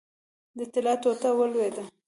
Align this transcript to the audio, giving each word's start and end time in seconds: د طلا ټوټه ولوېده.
د 0.57 0.59
طلا 0.73 0.93
ټوټه 1.01 1.29
ولوېده. 1.37 1.83